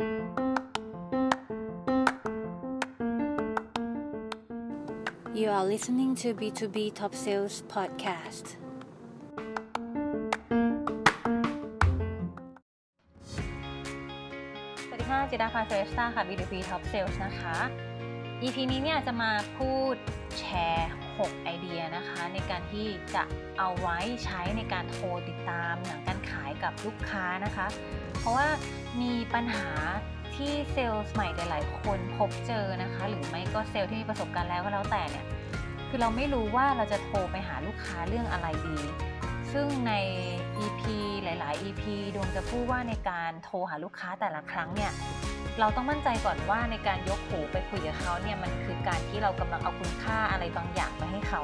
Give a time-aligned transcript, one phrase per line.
[0.00, 0.06] You
[5.50, 8.46] are listening to B2B Top Sales Podcast
[14.82, 17.87] สวัสดีค่ะจิดาพาเฟสตาค่ะ B2B Top Sales นะคะ
[18.42, 19.94] EP นี้เนี่ยจะมาพูด
[20.38, 23.22] แชร์ 6 ไอเดียนะคะ ในการที่จะ
[23.58, 27.66] เอาไว้ใช้ในการโทรติดตามหนังการขายกับลูกค้านะคะ
[28.18, 28.48] เพราะว่า
[29.00, 29.68] มีปัญหา
[30.36, 35.24] ที่เซลล์ใหม่หลาย ๆ คนพบเจอนะคะ หรือไม่ก็เซลล์ที่มีประสบการณ์แล้วก็แล้วแต่เนี่ย
[35.88, 38.78] คือเราไม่รู้ว่าเราจะโทรไปหาลูกค้าเรื่องอะไรดี
[39.52, 39.94] ซึ่งใน
[40.64, 40.82] EP
[41.22, 41.82] หลาย ๆ EP
[42.14, 44.92] ดวงจะพูดว่าในการโทรหาลูกค้าแต่ละครั้งเนี่ย
[45.60, 51.42] เราต้องมั่นใจก่อนว่าในการยกหูไปคุยกับเขาเนี่ยมันคือการที่เรากำลังเอาคุณค่าอะไรบางอย่างมาให้เขา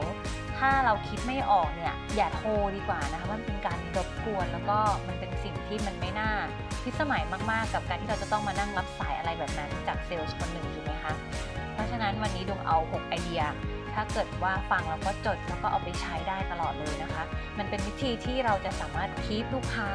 [0.59, 6.33] ถ้าเราคิดไม่ออกเนี่ยอย่าโทรดีกว่านะคะมันเป็นการรบกวนแล้วก็มันเป็นสิ่งที่มันไม่น่า
[6.85, 11.15] พิสมัยมากๆ กับการที่เราจะต้องมานั่งรับสายอะไรแบบนั้นจากเซลล์คนหนึ่งถูกไหมคะ
[11.73, 13.43] เพราะฉะนั้นวันนี้ดวงเอา 6 ไอเดีย
[13.95, 17.23] ถ้าเกิดว่าฟังแล้วก็จดแล้วก็เอาไปใช้ได้ตลอดเลยนะคะ
[17.59, 19.91] มันเป็นวิธีที่เราจะสามารถคีปลูกค้า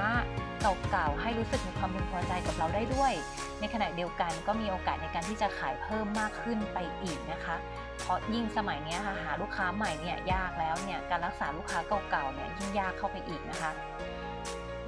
[0.92, 3.14] เก่าๆให้รู้สึกมีความพึงพอใจกับเราได้ด้วย
[3.60, 7.56] ในขณะเดียวกันก็มีโอกาสในการที่จะขายเพิ่มมากขึ้นไปอีกนะคะ
[8.00, 13.72] เพราะยิ่งสมัยนี้ค่ะหาลูกค้าใหม่เนี่ยยากแล้วเนี่ยการรักษาลูกค้าเก่าๆเนี่ยยิ่งยากเข้าไปอีกนะคะ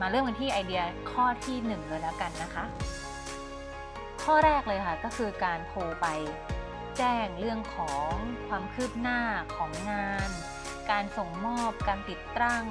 [0.02, 2.64] มาเริ่มกันที่ไอเดียข้อที่ 1 เลยแล้วกันนะคะ
[4.24, 6.08] ข้อแรกเลยค่ะก็คือการโทรไป
[6.98, 8.12] แจ้งเรื่องของ
[8.48, 9.22] ความคืบหน้า
[9.56, 10.30] ของงาน
[10.92, 12.66] การส่งมอบการติดตั้ง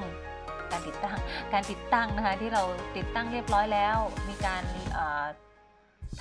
[0.70, 1.18] การติดตั้ง
[1.52, 2.62] การติดตั้งนะคะที่เรา
[2.96, 3.96] ติดตั้งเรียบร้อยแล้ว
[4.28, 4.62] มีการ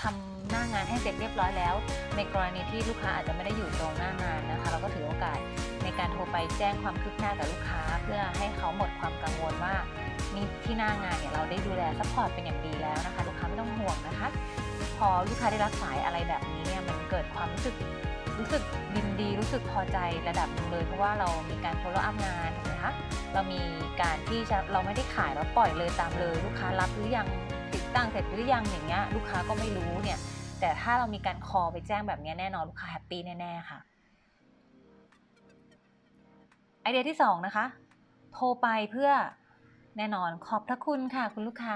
[0.02, 1.76] ทำหน้างานให้เสร็จเรียบร้อยแล้ว
[2.16, 5.40] ในกรณีที่ลูกค้าอาจจะไม่ได้อยู่ตรงหน้างานนะคะ เราก็ถือโอกาส
[5.84, 9.76] ในการโทรไปแจ้งความคืบหน้ากับลูกค้า เพื่อให้เขาหมดความกังวลว่า
[10.36, 14.28] นี่ที่หน้างานเนี่ยเราได้ดูแล support เป็นอย่างดีแล้วนะคะ ลูกค้าไม่ต้องห่วงนะคะ
[15.00, 17.76] พอลูกค้าได้รับสายอะไรแบบนี้เนี่ยมันเกิดความรู้สึก
[18.40, 18.64] รู้สึก
[18.96, 19.98] ยินดีรู้สึกพอใจ
[20.28, 22.94] ระดับหนึ่งเลย เพราะว่าเรามีการ follow up งานถูกไหมคะ
[23.34, 23.62] เรามี
[24.02, 27.28] การที่จะเราไม่ได้ขายเราปล่อยเลยตามเลย ลูกค้ารับหรือยัง
[27.74, 30.20] ติดตั้งเสร็จหรือยังอย่างเงี้ยลูกค้าก็ไม่รู้เนี่ย
[30.60, 33.80] แต่ถ้าเรามีการคอไปแจ้งแบบนี้แน่นอนลูกค้าแฮปปี้แน่ๆค่ะ
[36.82, 37.66] ไอเดียที่2นะคะ
[38.34, 39.12] โทรไปเพื่อ
[39.98, 41.76] แน่นอนขอบพระคุณค่ะคุณลูกค้า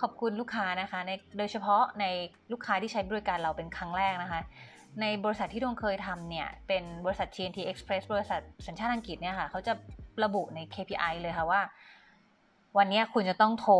[0.00, 2.04] ขอบคุณลูกค้านะคะในโดยเฉพาะใน
[2.52, 4.40] ลูกค้าที่ใช้บริการเราเป็นครั้งแรกนะคะ
[5.00, 9.72] ในบริษัทที่ดวงเคยทำเนี่ย เป็นบริษัท TNT Express บริษัทสัญชาติอังกฤษเนี่ยค่ะเขาจะ
[10.24, 11.60] ระบุใน KPI เลยค่ะว่า
[12.76, 13.74] วันนี้คุณจะต้องโทร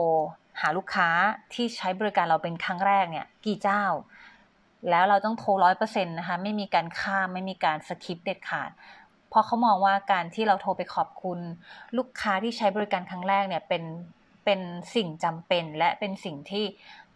[0.60, 1.08] หาลูกค้า
[1.54, 3.84] ที่ใช้บริการเราเป็นครั้งแรกเนี่ยกี่เจ้า
[4.90, 8.70] แล้วเราต้องโทรร้อยเปอร์เซ็นต์นะคะไม่มีการข้ามไม่มีการสคิปเด็ดขาด
[9.34, 11.38] เพราะเขามองว่าการที่เราโทรไปขอบคุณ
[11.96, 13.82] ลูกค้าที่ใช้บริการครั้งแรกเนี่ยเป็น
[14.44, 14.60] เป็น
[14.94, 16.64] สิ่งจำเป็น และเป็นสิ่งที่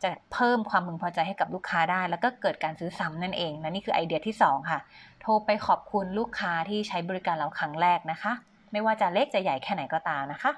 [0.02, 4.80] จะเพิ่มความพึงพอใจให้กับลูกค้าได้ แล้วก็เกิดการซื้อซ้ำนั่นเองและนี่คือไอเดียที่ 2 ค่ะ
[5.20, 8.32] โทรไปขอบคุณลูกค้าที่ใช้บริการเราครั้งแรกนะคะ
[8.72, 10.52] ไม่ว่าจะเล็กจะใหญ่แค่ไหนก็ตามนะคะ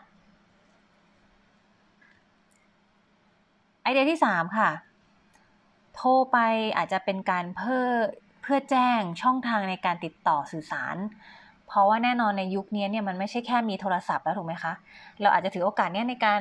[3.82, 4.70] ไอเดียที่ 3 ค่ะ
[5.94, 6.38] โทรไป
[6.76, 7.86] อาจจะเป็นการเพื่อ
[8.42, 10.96] เพื่อแจ้งช่องทางในการติดต่อสื่อสาร
[11.70, 14.72] เพราะว่าแน่นอนในยุคนี้เนี่ยมันไม่ใช่แค่มีโทรศัพท์แล้วถูกไหมคะ
[15.20, 16.40] เราอาจจะถือโอกาสเนี่ยในการ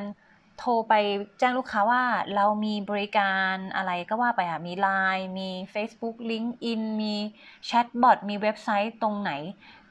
[0.60, 0.94] โทรไป
[1.40, 2.04] แจ้งลูกค้าว่า
[2.36, 7.16] เรามีบริการอะไรก็ว่าไปอะมี Line มี Facebook LinkedIn มี
[7.66, 9.32] แชทบอทมีเว็บไซต์ตรงไหน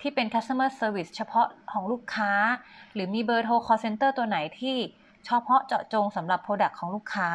[0.01, 2.33] ที่เป็น customer service เฉพาะของลูกค้า
[2.95, 4.77] หรือมีเบอร์โทร call center ตัวไหนที่
[5.25, 7.29] เฉพาะเจาะจงสำหรับ product ของลูกค้า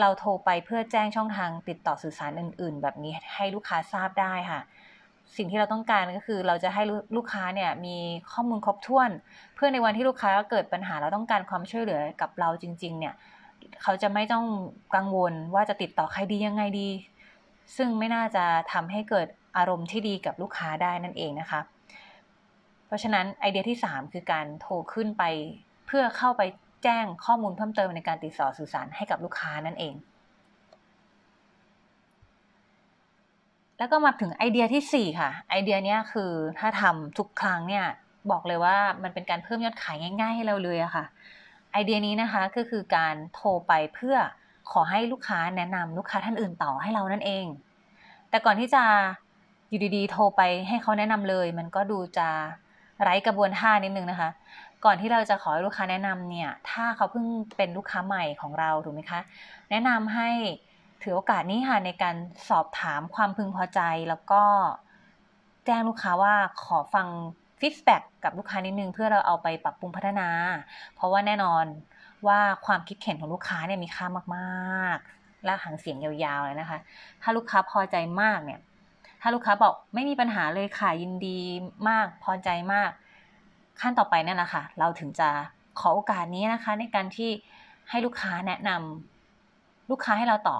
[0.00, 4.60] เราโทรไปเพื่อแจ้งช่องทางติดต่อสื่อสารอื่น ๆ แบบนี้ให้ลูกค้าทราบได้ค่ะ
[5.36, 6.82] สิ่งที่เราต้องการก็คือเราจะให้
[7.16, 7.96] ลูกค้าเนี่ยมี
[8.32, 9.10] ข้อมูลครบถ้วน
[9.54, 13.14] เพื่อในวันที่ลูกค้าเกิดปัญหาเราต้องการความช่วยเหลือกับเราจริง ๆ เนี่ย
[13.82, 14.44] เขาจะไม่ต้อง
[14.96, 16.88] กังวลว่าจะติดต่อใครดียังไงดี
[17.76, 19.26] ซึ่งไม่น่าจะทำให้เกิด
[19.56, 21.60] อารมณ์ที่ดีกับลูกค้าได้นั่นเองนะคะ
[22.86, 25.24] เพราะฉะนั้นไอเดียที่ 3 คือการโทรขึ้นไป
[25.86, 26.42] เพื่อเข้าไป
[26.84, 29.94] แจ้งข้อมูลเพิ่มเติมในการติดต่อสื่อสารให้กับลูกค้านั่นเอง
[33.78, 37.86] แล้วก็มาถึงไอเดียที่ 4 ค่ะ ไอเดียนี้คือถ้าทำทุกครั้งเนี่ย
[38.30, 41.04] บอกเลยว่ามันเป็นการเพิ่มยอดขายง่าย ๆ ให้เราเลยอะค่ะ
[41.72, 44.16] ไอเดียนี้นะคะก็คือการโทรไปเพื่อ
[44.72, 47.46] ขอให้ลูกค้าแนะนำลูกค้าท่านอื่นต่อให้เรานั่นเอง
[48.30, 48.82] แต่ก่อนที่จะ
[49.68, 52.28] อยู่ดีๆ โทรไปให้เขาแนะนำเลย มันก็ดูจะ
[53.02, 54.30] ไร้กระบวนท่านิดนึงนะคะ
[54.84, 57.26] ก่อนที่เราจะขอให้ลูกค้าแนะนำเนี่ย ถ้าเขาเพิ่ง
[57.56, 59.20] เป็นลูกค้าใหม่ของเราถูกไหมคะ
[59.70, 60.28] แนะนำให้
[61.06, 62.16] ถือโอกาสนี้ค่ะในการ
[62.48, 64.42] สอบถามความพึงพอใจ แล้วก็
[65.66, 67.06] แจ้งลูกค้าว่าขอฟัง
[67.60, 70.28] feedback กับลูกค้านิดนึงเพื่อเราเอาไปปรับปรุงพัฒนา
[70.94, 71.64] เพราะว่าแน่นอน
[72.26, 74.06] ว่าความคิดเห็นของลูกค้าเนี่ยมีค่า
[74.36, 76.78] มากๆลาหางเสียงยาวๆเลยนะคะ
[77.22, 78.60] ถ้าลูกค้าพอใจมากเนี่ย
[79.20, 81.38] ถ้าลูกค้าบอกไม่มีปัญหาเลยค่ะยินดี
[81.88, 82.90] มากพอใจมาก
[83.80, 85.28] ขั้นต่อไปนั่นแหละค่ะ เราถึงจะ
[85.80, 87.30] ขอโอกาสนี้นะคะ ในการที่
[87.90, 90.58] ให้ลูกค้าแนะนำลูกค้าให้เราต่อ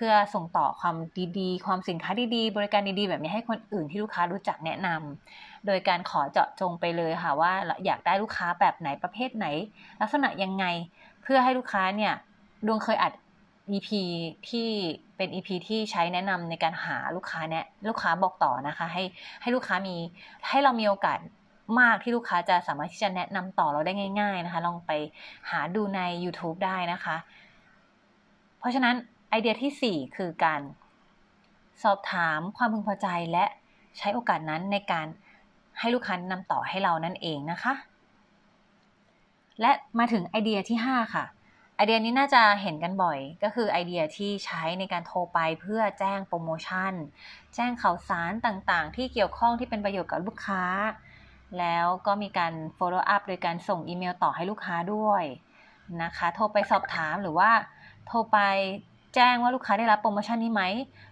[0.00, 0.96] เพื่อส่งต่อความ
[1.38, 7.52] ดีๆ ความสินค้าดีๆ บริการดีๆ แบบนี้ให้คนอื่นที่ลูกค้ารู้จักแนะนำโดยการขอเจาะจงไปเลยค่ะว่า
[7.84, 9.46] อยากได้ลูกค้าแบบไหนประเภทไหน
[10.00, 10.64] ลักษณะยังไง
[11.22, 12.12] เพื่อให้ลูกค้าเนี่ย
[12.66, 13.12] ดวงเคยอัด
[13.70, 13.88] EP
[14.48, 14.68] ที่
[15.16, 19.04] เป็น EP ที่ใช้แนะนำในการหาลูกค้าเนี่ยลูกค้าบอกต่อนะคะ ให้
[19.42, 19.96] ให้ลูกค้ามี
[20.48, 21.18] ให้เรามีโอกาส
[21.80, 24.92] มากที่ลูกค้าจะสามารถที่จะแนะนำต่อเราได้ง่าย ๆนะคะ ลองไป
[25.50, 27.16] หาดูใน YouTube ได้นะคะ
[28.58, 28.94] เพราะฉะนั้น
[29.30, 30.60] ไอเดียที่ 4 คือการ
[31.82, 33.44] สอบถามความพึงพอใจและ
[33.98, 35.06] ใช้โอกาสนั้นในการ
[35.78, 37.74] ให้ลูกค้านำต่อให้เรานั่นเองนะคะ
[39.60, 41.24] และมาถึงไอเดียที่ 5 ค่ะ
[41.76, 46.92] ไอเดียนี้น่าจะเห็นกันบ่อย ก็คือไอเดียที่ใช้ในการโทรไปเพื่อแจ้งโปรโมชั่น
[47.54, 50.64] แจ้งข่าวสารต่างๆ ที่เกี่ยวข้องที่เป็นประโยชน์กับลูกค้า
[51.58, 55.24] แล้วก็มีการ follow up โดยการส่งอีเมลต่อให้ลูกค้าด้วย
[56.02, 57.50] นะคะ โทรไปสอบถามหรือว่า
[58.06, 58.38] โทรไป
[59.18, 60.62] แจ้งว่าลูกค้าได้รับโปรโมชั่นนี้ไหม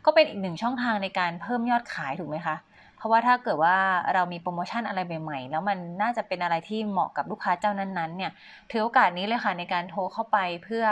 [0.05, 2.57] ก็เป็นอีกหนึ่งช่องทางในการเพิ่มยอดขายถูกไหมคะ
[2.97, 3.77] เพราะว่าถ้าเกิดว่า
[4.15, 8.33] เรามีโปรโมชั่นอะไรใหม่ๆ แล้วมันน่าจะเป็นอะไรที่เหมาะกับลูกค้าเจ้านั้นๆเนี่ย
[8.71, 10.85] ถือโอกาสนี้เลยค่ะในการโทรเข้าไปเพื่อ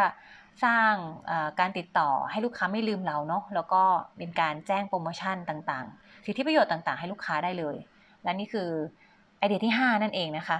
[0.65, 0.93] สร้าง
[1.61, 3.83] การติดต่อให้ลูกค้าไม่ลืมเราเนาะ แล้วก็
[4.19, 7.77] เป็นการแจ้งโปรโมชั่นต่างๆ สิทธิประโยชน์ต่างๆ ให้ลูกค้าได้เลย
[8.25, 8.69] และนี่คือ
[9.39, 10.59] ไอเดียที่ 5 นั่นเองนะคะ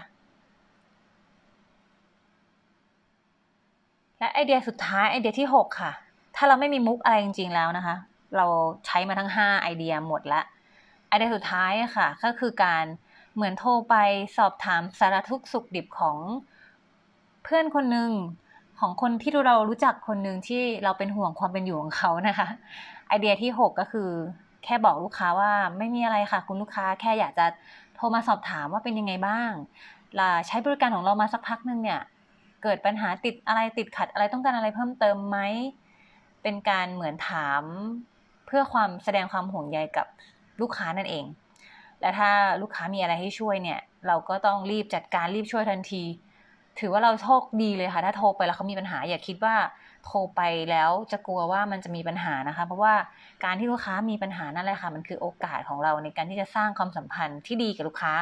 [4.19, 5.93] และไอเดียสุดท้ายไอเดียที่ 6 ค่ะ
[6.37, 7.97] ถ้าเราไม่มีมุกอะไรจริงๆแล้วนะคะ
[8.37, 8.47] เรา
[8.87, 10.45] ใช้มาทั้ง 5 ไอเดียหมดล้ว
[11.09, 12.85] ไอเดียสุดท้ายค่ะ ก็คือการ
[13.35, 13.95] เหมือนโทรไป
[14.37, 16.17] สอบถามสารทุกสุขดิบของ
[17.45, 18.11] เพื่อนคนหนึ่ง
[18.81, 22.49] ของคนที่เรารู้จักคนหนึ่งที่เราเป็นห่วงความเป็นอยู่ของเขานะคะ
[23.09, 24.11] ไอเดียที่ 6 ก็คือ
[24.65, 27.47] แค่บอกลูกค้าว่าไม่มีอะไรค่ะ คุณลูกค้าแค่อยากจะ
[27.95, 29.51] โทรมาสอบถามว่าเป็นยังไงบ้าง
[30.19, 32.01] ล่ะใช้บริการของเรามาสักพักหนึ่งเนี่ย
[32.63, 35.39] เกิดปัญหาติดอะไรติดขัดอะไรต้องการอะไรเพิ่มเติมไหม
[36.45, 37.63] เป็นการเหมือนถาม
[38.47, 40.07] เพื่อความแสดงความห่วงใยกับ
[40.61, 41.25] ลูกค้านั่นเอง
[42.01, 42.31] และถ้า
[42.63, 46.03] ลูกค้ามีอะไรให้ช่วยเนี่ย เราก็ต้องรีบจัดการรีบช่วยทันที
[46.81, 49.57] ถือว่าเราโชคดีเลยค่ะ ถ้าโทรไปแล้วเขามีปัญหาอย่าคิดว่า
[50.07, 52.95] โทรไปแล้วจะกลัวว่ามันจะมีปัญหานะคะ เพราะว่า
[53.45, 58.13] การที่ลูกค้ามีปัญหานั่นแหละค่ะ มันคือโอกาสของเราในการที่จะสร้างความสัมพันธ์ที่ดีกับลูกค้า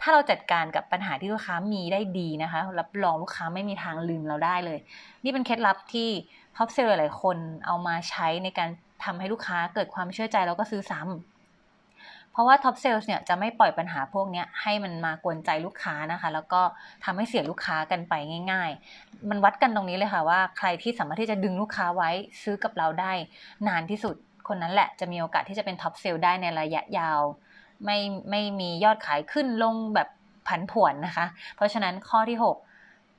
[0.00, 4.78] ถ้าเราจัดการกับปัญหาที่ลูกค้ามีได้ดีนะคะ รับรองลูกค้าไม่มีทางลืมเราได้เลย
[5.24, 6.10] นี่เป็นเคล็ดลับที่
[6.56, 8.68] top sales หลายคนเอามาใช้ในการ
[9.04, 16.62] ทำให้ลูกค้าเกิดความเชื่อใจแล้วก็ซื้อซ้ำเพราะว่า top sales เนี่ยจะไม่ปล่อยปัญหาพวกนี้ให้มันมากวนใจลูกค้านะคะ แล้วก็
[17.04, 18.14] ทำให้เสียลูกค้ากันไป
[18.52, 18.70] ง่าย
[19.00, 22.10] ๆ มันวัดกันตรงนี้เลยค่ะว่าใครที่สามารถที่จะดึงลูกค้าไว้
[22.42, 23.12] ซื้อกับเราได้
[23.68, 24.14] นานที่สุด
[24.48, 27.20] คนนั้นแหละจะมีโอกาสที่จะเป็น top sales ได้ในระยะยาว
[27.84, 27.98] ไม่
[28.30, 30.08] ไม่มียอดขายขึ้นลงแบบ
[30.48, 31.26] ผันผวนนะคะ
[31.56, 32.56] เพราะฉะนั้นข้อที่ 6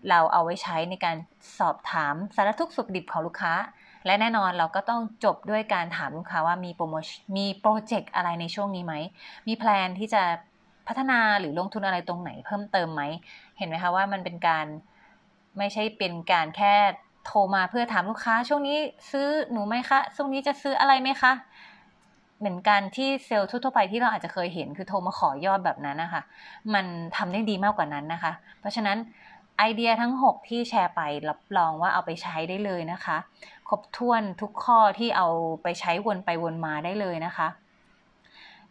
[0.10, 1.16] เราเอาไว้ใช้ในการ
[1.60, 3.54] สอบถามสารทุกสุขดิบของลูกค้า
[4.06, 8.94] และแน่นอนเราก็ต้องจบด้วยการถามลูกค้าว่ามีโปรโมชั่นมีโปรเจกต์อะไรในช่วงนี้ไหม
[9.48, 10.24] มีแพลนที่จะ
[10.88, 13.02] พัฒนาหรือลงทุนอะไรตรงไหนเพิ่มเติมไหม
[13.58, 14.66] เห็นไหมคะว่ามันเป็นการ
[15.58, 16.74] ไม่ใช่เป็นการแค่
[17.26, 18.78] โทรมาเพื่อถามลูกค้า ช่วงนี้
[19.12, 21.34] ซื้อหนูไหมคะ ช่วงนี้จะซื้ออะไรไหมคะ
[22.40, 26.22] เหมือนกันที่เซลล์ทั่วไปที่เราอาจจะเคยเห็นคือโทรมาขอยอดแบบนั้นนะคะ
[26.74, 26.86] มัน
[27.18, 28.98] ทำได้ดีมากกว่านั้นนะคะ เพราะฉะนั้น
[29.58, 33.18] ไอเดียทั้ง 6 ที่แชร์ไปรับรองว่าเอาไปใช้ได้เลยนะคะ
[33.70, 35.28] ครบถ้วนทุกข้อที่เอา
[35.64, 37.48] ไปใช้วนไปวนมาได้เลยนะคะ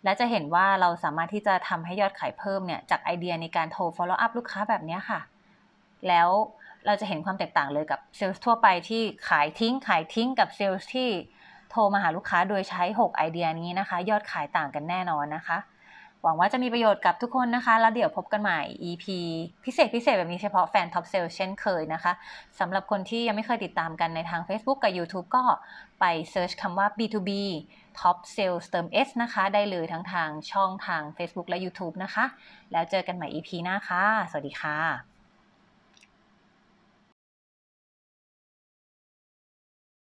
[0.05, 5.21] และจะเห็นว่าเราสามารถที่จะทำให้ยอดขายเพิ่มเนี่ยจากไอเดียในการโทร follow up ลูกค้าแบบนี้ค่ะ
[6.09, 6.29] แล้ว
[6.87, 11.09] เราจะเห็นความแตกต่างเลยกับเซลล์ทั่วไปที่ขายทิ้งขายทิ้งกับเซลล์ที่
[11.71, 15.59] โทรมาหาลูกค้าโดยใช้ 6 ไอเดียนี้นะคะ ยอดขายต่างกันแน่นอนนะคะ
[16.23, 18.61] หวังว่าจะมีประโยชน์กับทุกคนนะคะ แล้วเดี๋ยวพบกันใหม่
[18.91, 19.05] EP
[19.65, 22.13] พิเศษพิเศษแบบนี้เฉพาะแฟน Top Sales เช่นเคยนะคะ
[22.61, 25.43] สำหรับคนที่ยังไม่เคยติดตามกันในทาง Facebook กับ YouTube ก็
[26.01, 27.31] ไป search คำว่า B2B
[28.01, 32.25] Top Sales เติม S นะคะ ได้เลยทั้งทางช่องทาง Facebook และ YouTube นะคะ
[32.73, 35.12] แล้วเจอกันใหม่ EP หน้าค่ะ สวัสดีค่ะ